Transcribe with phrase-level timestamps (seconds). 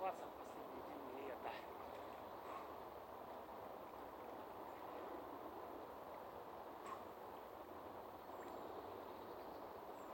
[0.00, 0.57] واثق